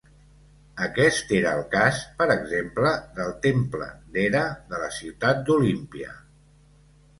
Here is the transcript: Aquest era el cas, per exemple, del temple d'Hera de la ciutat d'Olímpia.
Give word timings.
Aquest 0.85 1.33
era 1.39 1.51
el 1.57 1.61
cas, 1.75 1.99
per 2.21 2.27
exemple, 2.37 2.95
del 3.21 3.31
temple 3.45 3.91
d'Hera 4.17 4.43
de 4.75 4.83
la 4.87 4.91
ciutat 4.99 5.47
d'Olímpia. 5.53 6.19